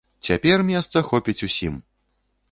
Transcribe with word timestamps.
Цяпер 0.27 0.63
месца 0.69 1.03
хопіць 1.09 1.43
усім! 1.49 1.75